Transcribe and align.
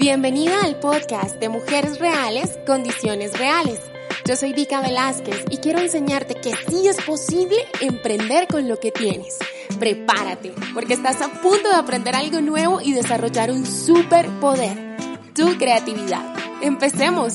Bienvenida 0.00 0.62
al 0.62 0.80
podcast 0.80 1.38
de 1.40 1.50
Mujeres 1.50 1.98
Reales, 1.98 2.58
Condiciones 2.66 3.38
Reales. 3.38 3.82
Yo 4.24 4.34
soy 4.34 4.54
Vika 4.54 4.80
Velázquez 4.80 5.44
y 5.50 5.58
quiero 5.58 5.78
enseñarte 5.78 6.36
que 6.36 6.54
sí 6.70 6.88
es 6.88 6.96
posible 7.04 7.58
emprender 7.82 8.48
con 8.48 8.66
lo 8.66 8.80
que 8.80 8.92
tienes. 8.92 9.36
Prepárate, 9.78 10.54
porque 10.72 10.94
estás 10.94 11.20
a 11.20 11.28
punto 11.42 11.68
de 11.68 11.74
aprender 11.74 12.16
algo 12.16 12.40
nuevo 12.40 12.80
y 12.80 12.94
desarrollar 12.94 13.50
un 13.50 13.66
superpoder, 13.66 14.96
tu 15.34 15.58
creatividad. 15.58 16.34
Empecemos. 16.62 17.34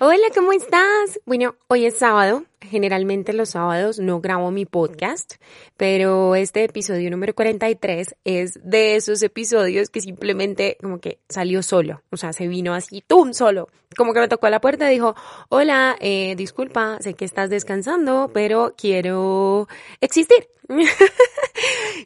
Hola, 0.00 0.28
¿cómo 0.32 0.52
estás? 0.52 1.18
Bueno, 1.26 1.56
hoy 1.66 1.84
es 1.84 1.96
sábado. 1.98 2.44
Generalmente 2.60 3.32
los 3.32 3.48
sábados 3.48 3.98
no 3.98 4.20
grabo 4.20 4.52
mi 4.52 4.64
podcast, 4.64 5.34
pero 5.76 6.36
este 6.36 6.62
episodio 6.62 7.10
número 7.10 7.34
43 7.34 8.14
es 8.22 8.60
de 8.62 8.94
esos 8.94 9.20
episodios 9.24 9.90
que 9.90 10.00
simplemente 10.00 10.76
como 10.80 11.00
que 11.00 11.18
salió 11.28 11.64
solo. 11.64 12.00
O 12.10 12.16
sea, 12.16 12.32
se 12.32 12.46
vino 12.46 12.74
así, 12.74 13.02
¡tum! 13.04 13.32
solo. 13.32 13.70
Como 13.96 14.14
que 14.14 14.20
me 14.20 14.28
tocó 14.28 14.46
a 14.46 14.50
la 14.50 14.60
puerta 14.60 14.88
y 14.88 14.94
dijo, 14.94 15.16
hola, 15.48 15.96
eh, 15.98 16.36
disculpa, 16.36 16.98
sé 17.00 17.14
que 17.14 17.24
estás 17.24 17.50
descansando, 17.50 18.30
pero 18.32 18.74
quiero 18.78 19.66
existir. 20.00 20.48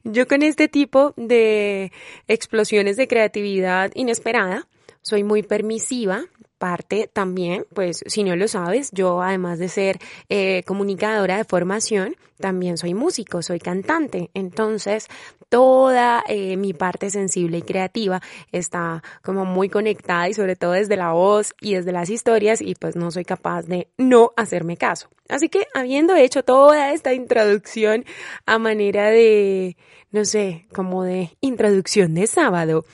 Yo 0.05 0.27
con 0.27 0.43
este 0.43 0.67
tipo 0.67 1.13
de 1.19 1.93
explosiones 2.27 2.97
de 2.97 3.07
creatividad 3.07 3.91
inesperada, 3.95 4.67
soy 5.03 5.25
muy 5.25 5.43
permisiva, 5.43 6.25
parte 6.63 7.11
también, 7.13 7.67
pues 7.75 8.05
si 8.07 8.23
no 8.23 8.37
lo 8.37 8.47
sabes, 8.47 8.93
yo 8.93 9.21
además 9.21 9.59
de 9.59 9.69
ser 9.69 9.99
eh, 10.29 10.63
comunicadora 10.65 11.37
de 11.37 11.45
formación, 11.45 12.15
también 12.39 12.79
soy 12.79 12.95
músico, 12.95 13.43
soy 13.43 13.59
cantante. 13.59 14.31
Entonces, 14.33 15.09
toda 15.49 16.23
eh, 16.29 16.57
mi 16.57 16.73
parte 16.73 17.11
sensible 17.11 17.59
y 17.59 17.63
creativa 17.63 18.23
está 18.53 19.03
como 19.25 19.45
muy 19.45 19.71
conectada 19.71 20.29
y 20.29 20.35
sobre 20.35 20.55
todo 20.55 20.71
desde 20.71 20.97
la 20.97 21.11
voz 21.11 21.53
y 21.61 21.75
desde 21.75 21.91
las 21.91 22.11
historias 22.11 22.61
y 22.61 22.77
pues 22.77 22.95
no 22.95 23.11
soy 23.11 23.25
capaz 23.25 23.63
de 23.63 23.89
no 23.99 24.31
hacerme 24.37 24.77
caso. 24.77 25.09
Así 25.29 25.49
que 25.49 25.67
habiendo 25.75 26.15
hecho 26.15 26.45
toda 26.45 26.93
esta 26.93 27.13
introducción 27.13 28.05
a 28.47 28.61
manera 28.61 29.11
de, 29.11 29.77
no 30.13 30.25
sé, 30.25 30.67
como 30.73 31.03
de 31.03 31.37
introducción 31.41 32.15
de 32.15 32.29
sábado, 32.29 32.85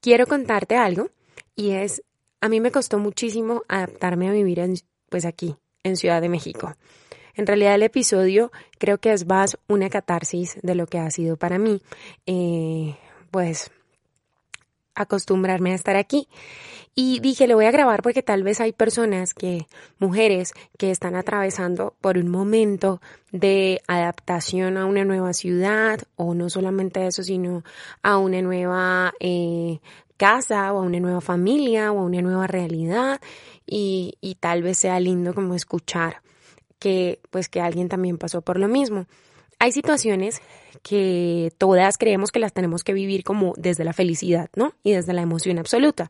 quiero 0.00 0.26
contarte 0.26 0.76
algo 0.76 1.10
y 1.54 1.72
es 1.72 2.02
a 2.42 2.48
mí 2.48 2.60
me 2.60 2.72
costó 2.72 2.98
muchísimo 2.98 3.62
adaptarme 3.68 4.28
a 4.28 4.32
vivir 4.32 4.58
en, 4.58 4.74
pues 5.08 5.24
aquí, 5.24 5.54
en 5.84 5.96
Ciudad 5.96 6.20
de 6.20 6.28
México. 6.28 6.74
En 7.34 7.46
realidad 7.46 7.76
el 7.76 7.84
episodio 7.84 8.50
creo 8.78 8.98
que 8.98 9.12
es 9.12 9.26
más 9.26 9.56
una 9.68 9.88
catarsis 9.88 10.58
de 10.60 10.74
lo 10.74 10.86
que 10.86 10.98
ha 10.98 11.08
sido 11.10 11.36
para 11.36 11.58
mí, 11.58 11.80
eh, 12.26 12.96
pues 13.30 13.70
acostumbrarme 14.94 15.70
a 15.70 15.76
estar 15.76 15.96
aquí. 15.96 16.28
Y 16.96 17.20
dije, 17.20 17.46
lo 17.46 17.54
voy 17.54 17.64
a 17.64 17.70
grabar 17.70 18.02
porque 18.02 18.22
tal 18.22 18.42
vez 18.42 18.60
hay 18.60 18.72
personas 18.72 19.32
que, 19.32 19.66
mujeres, 19.98 20.52
que 20.76 20.90
están 20.90 21.14
atravesando 21.14 21.94
por 22.00 22.18
un 22.18 22.28
momento 22.28 23.00
de 23.30 23.80
adaptación 23.86 24.76
a 24.76 24.84
una 24.84 25.04
nueva 25.04 25.32
ciudad, 25.32 26.00
o 26.16 26.34
no 26.34 26.50
solamente 26.50 27.06
eso, 27.06 27.22
sino 27.22 27.62
a 28.02 28.18
una 28.18 28.42
nueva 28.42 29.14
eh, 29.20 29.78
casa 30.22 30.72
o 30.72 30.78
a 30.78 30.82
una 30.82 31.00
nueva 31.00 31.20
familia 31.20 31.90
o 31.90 31.98
a 31.98 32.04
una 32.04 32.22
nueva 32.22 32.46
realidad 32.46 33.20
y, 33.66 34.18
y 34.20 34.36
tal 34.36 34.62
vez 34.62 34.78
sea 34.78 35.00
lindo 35.00 35.34
como 35.34 35.56
escuchar 35.56 36.22
que 36.78 37.18
pues 37.30 37.48
que 37.48 37.60
alguien 37.60 37.88
también 37.88 38.18
pasó 38.18 38.40
por 38.40 38.56
lo 38.60 38.68
mismo. 38.68 39.06
Hay 39.58 39.72
situaciones 39.72 40.40
que 40.84 41.52
todas 41.58 41.98
creemos 41.98 42.30
que 42.30 42.38
las 42.38 42.52
tenemos 42.52 42.84
que 42.84 42.92
vivir 42.92 43.24
como 43.24 43.54
desde 43.56 43.82
la 43.82 43.92
felicidad, 43.92 44.48
¿no? 44.54 44.74
Y 44.84 44.92
desde 44.92 45.12
la 45.12 45.22
emoción 45.22 45.58
absoluta. 45.58 46.08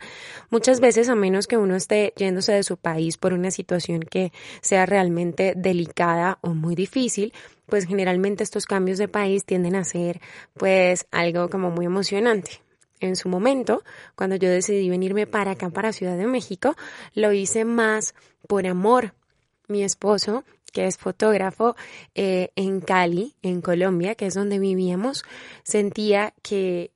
Muchas 0.50 0.80
veces, 0.80 1.08
a 1.08 1.14
menos 1.14 1.46
que 1.46 1.56
uno 1.56 1.74
esté 1.74 2.12
yéndose 2.14 2.52
de 2.52 2.64
su 2.64 2.76
país 2.76 3.16
por 3.16 3.32
una 3.32 3.50
situación 3.50 4.00
que 4.00 4.30
sea 4.60 4.84
realmente 4.84 5.54
delicada 5.56 6.38
o 6.42 6.50
muy 6.50 6.74
difícil, 6.74 7.32
pues 7.64 7.86
generalmente 7.86 8.42
estos 8.44 8.66
cambios 8.66 8.98
de 8.98 9.08
país 9.08 9.46
tienden 9.46 9.74
a 9.74 9.84
ser 9.84 10.20
pues 10.52 11.06
algo 11.10 11.48
como 11.48 11.70
muy 11.70 11.86
emocionante 11.86 12.60
en 13.06 13.16
su 13.16 13.28
momento, 13.28 13.82
cuando 14.14 14.36
yo 14.36 14.50
decidí 14.50 14.88
venirme 14.88 15.26
para 15.26 15.52
acá, 15.52 15.70
para 15.70 15.92
Ciudad 15.92 16.16
de 16.16 16.26
México, 16.26 16.74
lo 17.14 17.32
hice 17.32 17.64
más 17.64 18.14
por 18.48 18.66
amor. 18.66 19.14
Mi 19.68 19.84
esposo, 19.84 20.44
que 20.72 20.86
es 20.86 20.98
fotógrafo 20.98 21.76
eh, 22.14 22.50
en 22.56 22.80
Cali, 22.80 23.36
en 23.42 23.60
Colombia, 23.60 24.14
que 24.14 24.26
es 24.26 24.34
donde 24.34 24.58
vivíamos, 24.58 25.24
sentía 25.62 26.34
que 26.42 26.90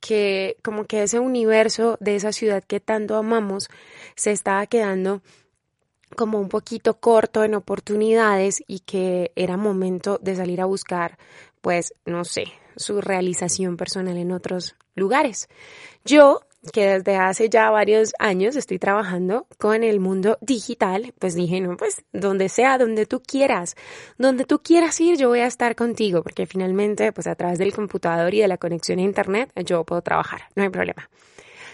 que 0.00 0.56
como 0.62 0.86
que 0.86 1.02
ese 1.02 1.18
universo 1.18 1.98
de 2.00 2.16
esa 2.16 2.32
ciudad 2.32 2.64
que 2.64 2.80
tanto 2.80 3.16
amamos 3.16 3.68
se 4.16 4.32
estaba 4.32 4.66
quedando 4.66 5.20
como 6.16 6.40
un 6.40 6.48
poquito 6.48 6.98
corto 6.98 7.44
en 7.44 7.54
oportunidades 7.54 8.62
y 8.66 8.80
que 8.80 9.32
era 9.36 9.56
momento 9.56 10.18
de 10.20 10.34
salir 10.34 10.60
a 10.60 10.64
buscar, 10.64 11.18
pues, 11.60 11.94
no 12.04 12.24
sé, 12.24 12.44
su 12.80 13.00
realización 13.00 13.76
personal 13.76 14.16
en 14.16 14.32
otros 14.32 14.74
lugares. 14.94 15.48
Yo, 16.04 16.40
que 16.72 16.86
desde 16.86 17.16
hace 17.16 17.48
ya 17.48 17.70
varios 17.70 18.12
años 18.18 18.56
estoy 18.56 18.78
trabajando 18.78 19.46
con 19.58 19.82
el 19.82 20.00
mundo 20.00 20.38
digital, 20.40 21.14
pues 21.18 21.34
dije, 21.34 21.60
no, 21.60 21.76
pues 21.76 22.02
donde 22.12 22.48
sea, 22.48 22.78
donde 22.78 23.06
tú 23.06 23.22
quieras, 23.22 23.76
donde 24.18 24.44
tú 24.44 24.60
quieras 24.62 25.00
ir, 25.00 25.16
yo 25.16 25.28
voy 25.28 25.40
a 25.40 25.46
estar 25.46 25.76
contigo, 25.76 26.22
porque 26.22 26.46
finalmente, 26.46 27.12
pues 27.12 27.26
a 27.26 27.34
través 27.34 27.58
del 27.58 27.72
computador 27.72 28.34
y 28.34 28.40
de 28.40 28.48
la 28.48 28.58
conexión 28.58 28.98
a 28.98 29.02
Internet, 29.02 29.52
yo 29.64 29.84
puedo 29.84 30.02
trabajar, 30.02 30.42
no 30.54 30.62
hay 30.62 30.70
problema. 30.70 31.08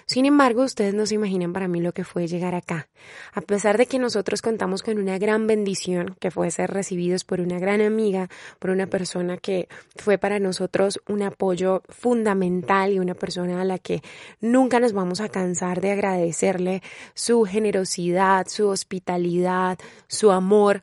Sin 0.06 0.24
embargo, 0.24 0.62
ustedes 0.62 0.94
no 0.94 1.04
se 1.04 1.16
imaginan 1.16 1.52
para 1.52 1.66
mí 1.66 1.80
lo 1.80 1.92
que 1.92 2.04
fue 2.04 2.28
llegar 2.28 2.54
acá. 2.54 2.88
A 3.34 3.40
pesar 3.40 3.76
de 3.76 3.86
que 3.86 3.98
nosotros 3.98 4.40
contamos 4.40 4.84
con 4.84 4.98
una 4.98 5.18
gran 5.18 5.48
bendición, 5.48 6.14
que 6.20 6.30
fue 6.30 6.48
ser 6.52 6.70
recibidos 6.70 7.24
por 7.24 7.40
una 7.40 7.58
gran 7.58 7.80
amiga, 7.80 8.28
por 8.60 8.70
una 8.70 8.86
persona 8.86 9.36
que 9.36 9.68
fue 9.96 10.16
para 10.16 10.38
nosotros 10.38 11.00
un 11.08 11.22
apoyo 11.22 11.82
fundamental 11.88 12.92
y 12.92 13.00
una 13.00 13.14
persona 13.14 13.60
a 13.60 13.64
la 13.64 13.78
que 13.78 14.00
nunca 14.40 14.78
nos 14.78 14.92
vamos 14.92 15.20
a 15.20 15.28
cansar 15.28 15.80
de 15.80 15.90
agradecerle 15.90 16.82
su 17.14 17.42
generosidad, 17.42 18.46
su 18.46 18.68
hospitalidad, 18.68 19.76
su 20.06 20.30
amor. 20.30 20.82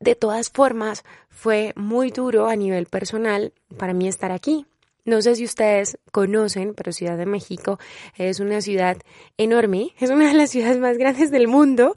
De 0.00 0.14
todas 0.14 0.50
formas, 0.50 1.02
fue 1.30 1.72
muy 1.76 2.10
duro 2.10 2.46
a 2.48 2.56
nivel 2.56 2.86
personal 2.86 3.54
para 3.78 3.94
mí 3.94 4.06
estar 4.06 4.32
aquí. 4.32 4.66
No 5.04 5.22
sé 5.22 5.36
si 5.36 5.44
ustedes 5.44 5.98
conocen, 6.12 6.74
pero 6.74 6.92
Ciudad 6.92 7.16
de 7.16 7.24
México 7.24 7.78
es 8.16 8.40
una 8.40 8.60
ciudad 8.60 8.98
enorme, 9.36 9.94
es 10.00 10.10
una 10.10 10.28
de 10.28 10.34
las 10.34 10.50
ciudades 10.50 10.78
más 10.78 10.98
grandes 10.98 11.30
del 11.30 11.48
mundo, 11.48 11.94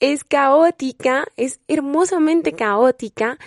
es 0.00 0.24
caótica, 0.24 1.26
es 1.36 1.60
hermosamente 1.68 2.52
caótica, 2.52 3.38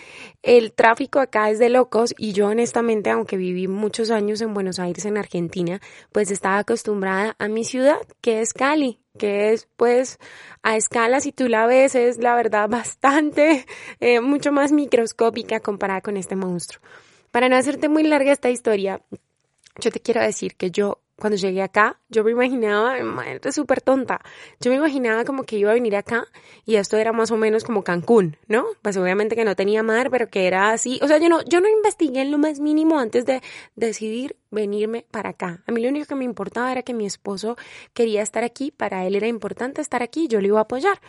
el 0.43 0.71
tráfico 0.71 1.19
acá 1.19 1.49
es 1.49 1.59
de 1.59 1.69
locos 1.69 2.13
y 2.17 2.33
yo 2.33 2.47
honestamente, 2.47 3.09
aunque 3.09 3.37
viví 3.37 3.67
muchos 3.67 4.11
años 4.11 4.41
en 4.41 4.53
Buenos 4.53 4.79
Aires, 4.79 5.05
en 5.05 5.17
Argentina, 5.17 5.81
pues 6.11 6.31
estaba 6.31 6.59
acostumbrada 6.59 7.35
a 7.39 7.47
mi 7.47 7.63
ciudad, 7.63 7.99
que 8.21 8.41
es 8.41 8.53
Cali, 8.53 8.99
que 9.17 9.51
es 9.51 9.67
pues 9.75 10.19
a 10.63 10.77
escala, 10.77 11.19
si 11.19 11.31
tú 11.31 11.47
la 11.47 11.65
ves, 11.65 11.95
es 11.95 12.17
la 12.19 12.35
verdad 12.35 12.69
bastante, 12.69 13.65
eh, 13.99 14.21
mucho 14.21 14.51
más 14.51 14.71
microscópica 14.71 15.59
comparada 15.59 16.01
con 16.01 16.17
este 16.17 16.35
monstruo. 16.35 16.81
Para 17.31 17.49
no 17.49 17.55
hacerte 17.55 17.89
muy 17.89 18.03
larga 18.03 18.31
esta 18.31 18.49
historia, 18.49 19.01
yo 19.79 19.91
te 19.91 19.99
quiero 19.99 20.21
decir 20.21 20.55
que 20.55 20.71
yo 20.71 21.01
cuando 21.17 21.35
llegué 21.35 21.63
acá, 21.63 21.99
yo 22.09 22.23
me 22.23 22.31
imaginaba, 22.31 22.95
es 23.43 23.55
súper 23.55 23.81
tonta, 23.81 24.21
yo 24.59 24.69
me 24.69 24.77
imaginaba 24.77 25.25
como 25.25 25.43
que 25.43 25.57
iba 25.57 25.71
a 25.71 25.73
venir 25.73 25.95
acá 25.95 26.27
y 26.63 26.75
esto 26.75 26.95
era 26.97 27.11
más 27.11 27.31
o 27.31 27.37
menos 27.37 27.63
como 27.63 27.83
Cancún, 27.83 28.37
¿no? 28.47 28.65
Pues 28.83 28.97
obviamente 28.97 29.35
que 29.35 29.43
no 29.43 29.55
tenía 29.55 29.81
mar, 29.81 30.11
pero 30.11 30.27
que 30.27 30.45
era 30.45 30.71
así, 30.71 30.99
o 31.01 31.07
sea, 31.07 31.17
yo 31.17 31.27
no, 31.27 31.43
yo 31.45 31.59
no 31.59 31.67
investigué 31.69 32.21
en 32.21 32.29
lo 32.29 32.37
más 32.37 32.59
mínimo 32.59 32.99
antes 32.99 33.25
de 33.25 33.41
decidir 33.75 34.37
venirme 34.51 35.05
para 35.09 35.29
acá. 35.29 35.63
A 35.65 35.71
mí 35.71 35.81
lo 35.81 35.89
único 35.89 36.05
que 36.05 36.15
me 36.15 36.23
importaba 36.23 36.71
era 36.71 36.83
que 36.83 36.93
mi 36.93 37.07
esposo 37.07 37.57
quería 37.95 38.21
estar 38.21 38.43
aquí, 38.43 38.69
para 38.69 39.07
él 39.07 39.15
era 39.15 39.27
importante 39.27 39.81
estar 39.81 40.03
aquí, 40.03 40.27
yo 40.27 40.39
lo 40.39 40.47
iba 40.47 40.59
a 40.59 40.63
apoyar. 40.63 41.01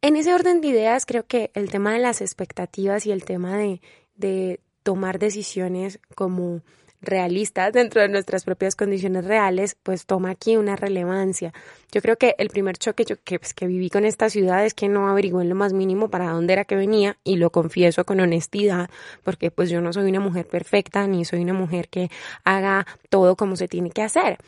En 0.00 0.14
ese 0.14 0.32
orden 0.32 0.60
de 0.60 0.68
ideas, 0.68 1.06
creo 1.06 1.26
que 1.26 1.50
el 1.54 1.70
tema 1.70 1.92
de 1.92 1.98
las 1.98 2.20
expectativas 2.20 3.04
y 3.06 3.10
el 3.10 3.24
tema 3.24 3.56
de 3.58 4.60
tomar 4.82 5.18
decisiones 5.18 5.98
como 6.14 6.62
realistas 7.02 7.72
dentro 7.72 8.00
de 8.00 8.08
nuestras 8.08 8.44
propias 8.44 8.76
condiciones 8.76 9.24
reales, 9.24 9.76
pues 9.82 10.06
toma 10.06 10.30
aquí 10.30 10.56
una 10.56 10.76
relevancia. 10.76 11.52
Yo 11.90 12.00
creo 12.00 12.16
que 12.16 12.34
el 12.38 12.48
primer 12.48 12.78
choque 12.78 13.04
que, 13.04 13.38
pues, 13.38 13.52
que 13.52 13.66
viví 13.66 13.90
con 13.90 14.04
esta 14.04 14.30
ciudad 14.30 14.64
es 14.64 14.72
que 14.72 14.88
no 14.88 15.08
averigué 15.08 15.42
en 15.42 15.48
lo 15.48 15.54
más 15.54 15.72
mínimo 15.72 16.08
para 16.08 16.30
dónde 16.30 16.52
era 16.52 16.64
que 16.64 16.76
venía 16.76 17.18
y 17.24 17.36
lo 17.36 17.50
confieso 17.50 18.04
con 18.04 18.20
honestidad 18.20 18.88
porque 19.24 19.50
pues 19.50 19.68
yo 19.68 19.80
no 19.80 19.92
soy 19.92 20.08
una 20.08 20.20
mujer 20.20 20.46
perfecta 20.46 21.06
ni 21.06 21.24
soy 21.24 21.40
una 21.40 21.54
mujer 21.54 21.88
que 21.88 22.10
haga 22.44 22.86
todo 23.10 23.36
como 23.36 23.56
se 23.56 23.68
tiene 23.68 23.90
que 23.90 24.02
hacer. 24.02 24.38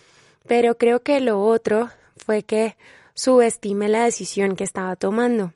Pero 0.47 0.77
creo 0.79 1.03
que 1.03 1.21
lo 1.21 1.41
otro 1.41 1.91
fue 2.17 2.45
que 2.45 2.77
subestime 3.15 3.89
la 3.89 4.05
decisión 4.05 4.57
que 4.57 4.65
estaba 4.65 4.95
tomando. 4.97 5.53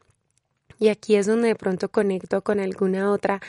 Y 0.79 0.89
aquí 0.89 1.17
es 1.17 1.27
donde 1.27 1.49
de 1.49 1.55
pronto 1.55 1.89
conecto 1.89 2.43
con 2.43 2.61
alguna 2.61 3.11
otra 3.11 3.41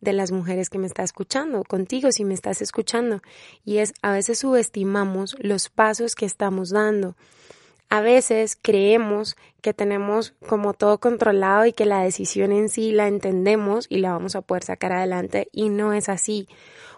de 0.00 0.12
las 0.12 0.30
mujeres 0.30 0.70
que 0.70 0.78
me 0.78 0.86
está 0.86 1.02
escuchando, 1.02 1.64
contigo 1.64 2.12
si 2.12 2.24
me 2.24 2.34
estás 2.34 2.62
escuchando, 2.62 3.20
y 3.64 3.78
es 3.78 3.94
a 4.00 4.12
veces 4.12 4.38
subestimamos 4.38 5.36
los 5.40 5.68
pasos 5.68 6.14
que 6.14 6.24
estamos 6.24 6.70
dando. 6.70 7.16
A 7.90 8.00
veces 8.00 8.56
creemos 8.60 9.36
que 9.62 9.72
tenemos 9.72 10.34
como 10.46 10.74
todo 10.74 10.98
controlado 10.98 11.64
y 11.66 11.72
que 11.72 11.86
la 11.86 12.02
decisión 12.02 12.52
en 12.52 12.68
sí 12.68 12.92
la 12.92 13.08
entendemos 13.08 13.86
y 13.88 13.98
la 13.98 14.12
vamos 14.12 14.36
a 14.36 14.42
poder 14.42 14.62
sacar 14.62 14.92
adelante 14.92 15.48
y 15.52 15.70
no 15.70 15.92
es 15.92 16.08
así. 16.08 16.48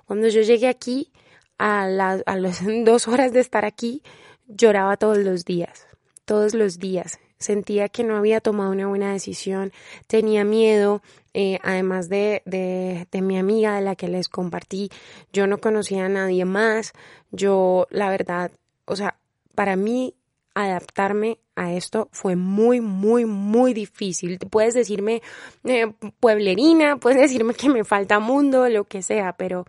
Cuando 0.06 0.28
yo 0.28 0.42
llegué 0.42 0.66
aquí, 0.66 1.12
a, 1.60 1.86
las 1.86 2.22
a 2.26 2.36
las 2.36 2.62
dos 2.84 3.06
horas 3.06 3.32
de 3.32 3.40
estar 3.40 3.64
aquí, 3.64 4.02
lloraba 4.48 4.96
todos 4.96 5.18
los 5.18 5.44
días, 5.44 5.86
todos 6.24 6.54
los 6.54 6.78
días. 6.78 7.20
Sentía 7.40 7.88
que 7.88 8.04
no 8.04 8.16
había 8.16 8.40
tomado 8.40 8.70
una 8.70 8.86
buena 8.86 9.12
decisión, 9.12 9.72
tenía 10.06 10.44
miedo, 10.44 11.02
eh, 11.34 11.58
además 11.62 12.08
de, 12.08 12.42
de, 12.44 13.08
de 13.10 13.22
mi 13.22 13.38
amiga 13.38 13.74
de 13.74 13.80
la 13.80 13.96
que 13.96 14.08
les 14.08 14.28
compartí, 14.28 14.90
yo 15.32 15.46
no 15.46 15.58
conocía 15.58 16.04
a 16.04 16.08
nadie 16.08 16.44
más, 16.44 16.92
yo 17.32 17.86
la 17.90 18.10
verdad, 18.10 18.52
o 18.84 18.94
sea, 18.94 19.16
para 19.54 19.76
mí 19.76 20.14
adaptarme 20.54 21.38
a 21.56 21.72
esto 21.74 22.08
fue 22.12 22.36
muy, 22.36 22.80
muy, 22.80 23.24
muy 23.24 23.74
difícil. 23.74 24.38
Puedes 24.38 24.74
decirme 24.74 25.22
eh, 25.64 25.92
pueblerina, 26.18 26.96
puedes 26.96 27.20
decirme 27.20 27.54
que 27.54 27.68
me 27.68 27.84
falta 27.84 28.18
mundo, 28.18 28.68
lo 28.68 28.84
que 28.84 29.02
sea, 29.02 29.34
pero, 29.34 29.66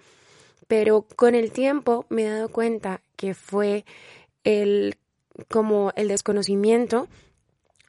pero 0.67 1.06
con 1.15 1.35
el 1.35 1.51
tiempo 1.51 2.06
me 2.09 2.24
he 2.24 2.29
dado 2.29 2.50
cuenta 2.50 3.01
que 3.15 3.33
fue 3.33 3.85
el, 4.44 4.95
como 5.50 5.91
el 5.95 6.07
desconocimiento, 6.07 7.07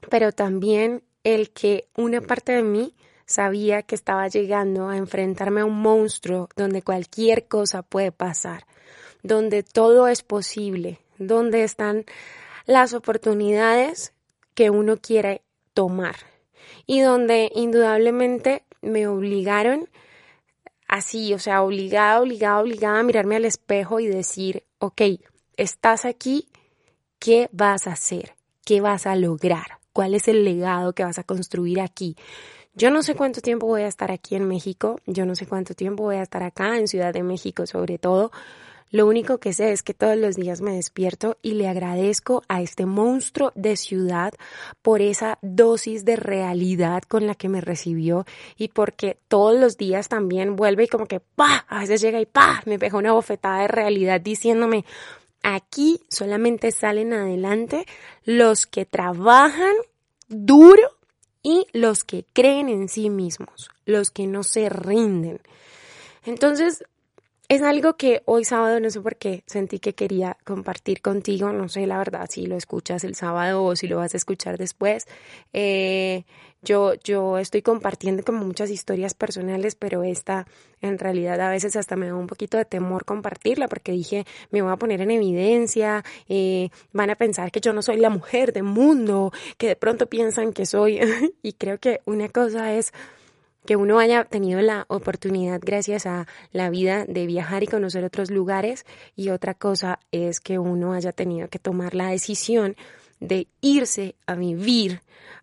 pero 0.08 0.32
también 0.32 1.02
el 1.24 1.50
que 1.50 1.88
una 1.96 2.20
parte 2.20 2.52
de 2.52 2.62
mí 2.62 2.94
sabía 3.26 3.82
que 3.82 3.94
estaba 3.94 4.28
llegando 4.28 4.88
a 4.88 4.96
enfrentarme 4.96 5.62
a 5.62 5.64
un 5.64 5.80
monstruo 5.80 6.48
donde 6.56 6.82
cualquier 6.82 7.46
cosa 7.46 7.82
puede 7.82 8.12
pasar, 8.12 8.66
donde 9.22 9.62
todo 9.62 10.08
es 10.08 10.22
posible, 10.22 10.98
donde 11.18 11.64
están 11.64 12.04
las 12.66 12.92
oportunidades 12.92 14.12
que 14.54 14.70
uno 14.70 14.96
quiere 14.98 15.42
tomar 15.74 16.16
y 16.86 17.00
donde 17.00 17.50
indudablemente 17.54 18.64
me 18.82 19.06
obligaron 19.06 19.88
así, 20.88 21.32
o 21.32 21.38
sea, 21.38 21.62
obligada, 21.62 22.20
obligada, 22.20 22.60
obligada 22.60 22.98
a 22.98 23.02
mirarme 23.02 23.36
al 23.36 23.46
espejo 23.46 24.00
y 24.00 24.06
decir, 24.08 24.64
ok, 24.78 25.02
estás 25.56 26.04
aquí, 26.04 26.48
¿qué 27.18 27.48
vas 27.52 27.86
a 27.86 27.92
hacer? 27.92 28.34
¿Qué 28.64 28.80
vas 28.80 29.06
a 29.06 29.16
lograr? 29.16 29.81
¿Cuál 29.92 30.14
es 30.14 30.28
el 30.28 30.44
legado 30.44 30.92
que 30.92 31.04
vas 31.04 31.18
a 31.18 31.24
construir 31.24 31.80
aquí? 31.80 32.16
Yo 32.74 32.90
no 32.90 33.02
sé 33.02 33.14
cuánto 33.14 33.40
tiempo 33.40 33.66
voy 33.66 33.82
a 33.82 33.88
estar 33.88 34.10
aquí 34.10 34.34
en 34.34 34.48
México, 34.48 34.98
yo 35.06 35.26
no 35.26 35.34
sé 35.34 35.46
cuánto 35.46 35.74
tiempo 35.74 36.04
voy 36.04 36.16
a 36.16 36.22
estar 36.22 36.42
acá 36.42 36.78
en 36.78 36.88
Ciudad 36.88 37.12
de 37.12 37.22
México 37.22 37.66
sobre 37.66 37.98
todo, 37.98 38.30
lo 38.92 39.06
único 39.06 39.38
que 39.38 39.54
sé 39.54 39.72
es 39.72 39.82
que 39.82 39.94
todos 39.94 40.18
los 40.18 40.36
días 40.36 40.60
me 40.60 40.74
despierto 40.76 41.38
y 41.40 41.54
le 41.54 41.66
agradezco 41.66 42.42
a 42.46 42.60
este 42.60 42.84
monstruo 42.84 43.50
de 43.54 43.76
ciudad 43.78 44.34
por 44.82 45.00
esa 45.00 45.38
dosis 45.40 46.04
de 46.04 46.16
realidad 46.16 47.02
con 47.08 47.26
la 47.26 47.34
que 47.34 47.48
me 47.48 47.62
recibió 47.62 48.26
y 48.58 48.68
porque 48.68 49.16
todos 49.28 49.58
los 49.58 49.78
días 49.78 50.10
también 50.10 50.56
vuelve 50.56 50.84
y 50.84 50.88
como 50.88 51.06
que 51.06 51.20
pa, 51.20 51.64
a 51.68 51.80
veces 51.80 52.02
llega 52.02 52.20
y 52.20 52.26
pa, 52.26 52.62
me 52.66 52.78
pega 52.78 52.98
una 52.98 53.14
bofetada 53.14 53.62
de 53.62 53.68
realidad 53.68 54.20
diciéndome, 54.20 54.84
aquí 55.42 56.00
solamente 56.08 56.70
salen 56.70 57.12
adelante 57.12 57.86
los 58.24 58.66
que 58.66 58.86
trabajan 58.86 59.74
duro 60.28 60.98
y 61.42 61.66
los 61.72 62.04
que 62.04 62.24
creen 62.32 62.68
en 62.68 62.88
sí 62.88 63.10
mismos, 63.10 63.70
los 63.84 64.10
que 64.10 64.26
no 64.26 64.42
se 64.44 64.68
rinden. 64.68 65.40
Entonces, 66.24 66.84
es 67.48 67.62
algo 67.62 67.96
que 67.96 68.22
hoy 68.24 68.44
sábado, 68.44 68.80
no 68.80 68.90
sé 68.90 69.00
por 69.00 69.16
qué, 69.16 69.42
sentí 69.46 69.78
que 69.78 69.94
quería 69.94 70.36
compartir 70.44 71.02
contigo. 71.02 71.52
No 71.52 71.68
sé 71.68 71.86
la 71.86 71.98
verdad 71.98 72.26
si 72.30 72.46
lo 72.46 72.56
escuchas 72.56 73.04
el 73.04 73.14
sábado 73.14 73.62
o 73.64 73.76
si 73.76 73.88
lo 73.88 73.98
vas 73.98 74.14
a 74.14 74.16
escuchar 74.16 74.58
después. 74.58 75.06
Eh, 75.52 76.24
yo, 76.62 76.94
yo 76.94 77.38
estoy 77.38 77.60
compartiendo 77.60 78.22
como 78.22 78.44
muchas 78.44 78.70
historias 78.70 79.14
personales, 79.14 79.74
pero 79.74 80.04
esta 80.04 80.46
en 80.80 80.98
realidad 80.98 81.40
a 81.40 81.50
veces 81.50 81.74
hasta 81.74 81.96
me 81.96 82.06
da 82.06 82.14
un 82.14 82.28
poquito 82.28 82.56
de 82.56 82.64
temor 82.64 83.04
compartirla 83.04 83.66
porque 83.68 83.92
dije, 83.92 84.24
me 84.50 84.62
voy 84.62 84.72
a 84.72 84.76
poner 84.76 85.00
en 85.00 85.10
evidencia, 85.10 86.04
eh, 86.28 86.70
van 86.92 87.10
a 87.10 87.16
pensar 87.16 87.50
que 87.50 87.60
yo 87.60 87.72
no 87.72 87.82
soy 87.82 87.96
la 87.96 88.10
mujer 88.10 88.52
del 88.52 88.62
mundo, 88.62 89.32
que 89.58 89.68
de 89.68 89.76
pronto 89.76 90.06
piensan 90.06 90.52
que 90.52 90.64
soy. 90.64 91.00
y 91.42 91.54
creo 91.54 91.78
que 91.78 92.00
una 92.06 92.28
cosa 92.28 92.72
es 92.74 92.92
que 93.64 93.76
uno 93.76 93.98
haya 93.98 94.24
tenido 94.24 94.60
la 94.60 94.86
oportunidad 94.88 95.60
gracias 95.62 96.06
a 96.06 96.26
la 96.50 96.70
vida 96.70 97.04
de 97.06 97.26
viajar 97.26 97.62
y 97.62 97.66
conocer 97.66 98.04
otros 98.04 98.30
lugares 98.30 98.84
y 99.14 99.30
otra 99.30 99.54
cosa 99.54 100.00
es 100.10 100.40
que 100.40 100.58
uno 100.58 100.92
haya 100.92 101.12
tenido 101.12 101.48
que 101.48 101.58
tomar 101.58 101.94
la 101.94 102.08
decisión 102.08 102.76
de 103.20 103.46
irse 103.60 104.16
a 104.26 104.34
vivir 104.34 105.00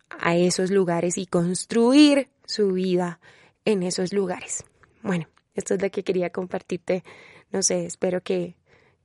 a 0.09 0.35
esos 0.35 0.69
lugares 0.69 1.17
y 1.17 1.25
construir 1.25 2.29
su 2.45 2.73
vida 2.73 3.19
en 3.63 3.83
esos 3.83 4.11
lugares. 4.11 4.65
Bueno, 5.01 5.27
esto 5.53 5.75
es 5.75 5.81
lo 5.81 5.89
que 5.89 6.03
quería 6.03 6.29
compartirte. 6.29 7.03
No 7.51 7.61
sé, 7.61 7.85
espero 7.85 8.21
que, 8.21 8.55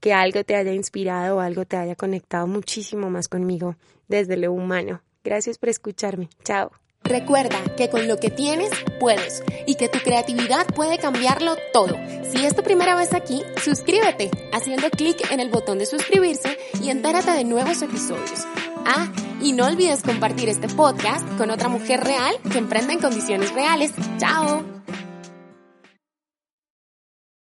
que 0.01 0.13
algo 0.13 0.45
te 0.45 0.57
haya 0.57 0.73
inspirado 0.73 1.37
o 1.37 1.41
algo 1.41 1.65
te 1.65 1.77
haya 1.77 1.95
conectado 1.95 2.47
muchísimo 2.47 3.11
más 3.11 3.29
conmigo 3.29 3.77
desde 4.09 4.37
lo 4.37 4.53
humano. 4.53 5.03
Gracias 5.23 5.59
por 5.59 5.69
escucharme. 5.69 6.29
Chao. 6.43 6.84
Recuerda 7.05 7.59
que 7.77 7.91
con 7.91 8.09
lo 8.09 8.19
que 8.19 8.31
tienes 8.31 8.71
puedes 8.99 9.43
y 9.67 9.75
que 9.75 9.91
tu 9.91 9.99
creatividad 9.99 10.67
puede 10.67 10.99
cambiarlo 10.99 11.57
todo. 11.73 11.97
Si 12.31 12.45
es 12.45 12.57
tu 12.57 12.63
primera 12.63 12.97
vez 12.97 13.13
aquí, 13.13 13.43
suscríbete 13.63 14.31
haciendo 14.53 14.89
clic 14.91 15.31
en 15.31 15.41
el 15.41 15.51
botón 15.51 15.79
de 15.79 15.87
suscribirse 15.87 16.59
y 16.83 16.89
entérate 16.89 17.33
de 17.33 17.45
nuevos 17.45 17.83
episodios. 17.83 18.47
Ah, 18.87 19.13
y 19.43 19.53
no 19.53 19.67
olvides 19.67 20.03
compartir 20.03 20.49
este 20.49 20.69
podcast 20.69 21.27
con 21.37 21.51
otra 21.51 21.69
mujer 21.69 22.03
real 22.03 22.35
que 22.51 22.59
emprenda 22.59 22.95
en 22.95 23.01
condiciones 23.01 23.53
reales. 23.53 23.93
¡Chao! 24.19 24.74